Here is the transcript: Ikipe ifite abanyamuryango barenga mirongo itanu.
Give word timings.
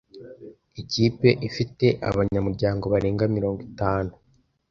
Ikipe 0.81 1.29
ifite 1.47 1.85
abanyamuryango 2.09 2.85
barenga 2.93 3.23
mirongo 3.35 3.59
itanu. 3.69 4.11